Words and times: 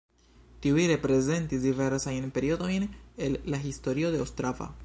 Tiuj 0.63 0.85
prezentis 1.03 1.61
diversajn 1.67 2.27
periodojn 2.39 2.89
el 3.27 3.41
la 3.55 3.65
historio 3.69 4.15
de 4.17 4.29
Ostrava. 4.29 4.75